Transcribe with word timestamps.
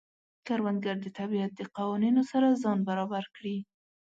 کروندګر 0.47 0.95
د 1.01 1.07
طبیعت 1.19 1.51
د 1.55 1.61
قوانینو 1.77 2.21
سره 2.31 2.59
ځان 2.63 2.79
برابر 2.89 3.23
کړي 3.35 3.57